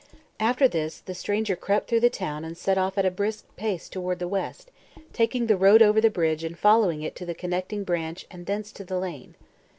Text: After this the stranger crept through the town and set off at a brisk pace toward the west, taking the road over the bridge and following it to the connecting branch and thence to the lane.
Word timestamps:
After 0.39 0.67
this 0.67 0.99
the 1.01 1.13
stranger 1.13 1.55
crept 1.55 1.87
through 1.87 1.99
the 1.99 2.09
town 2.09 2.43
and 2.43 2.57
set 2.57 2.75
off 2.75 2.97
at 2.97 3.05
a 3.05 3.11
brisk 3.11 3.45
pace 3.55 3.87
toward 3.87 4.17
the 4.17 4.27
west, 4.27 4.71
taking 5.13 5.45
the 5.45 5.55
road 5.55 5.83
over 5.83 6.01
the 6.01 6.09
bridge 6.09 6.43
and 6.43 6.57
following 6.57 7.03
it 7.03 7.15
to 7.17 7.23
the 7.27 7.35
connecting 7.35 7.83
branch 7.83 8.25
and 8.31 8.47
thence 8.47 8.71
to 8.71 8.83
the 8.83 8.97
lane. 8.97 9.35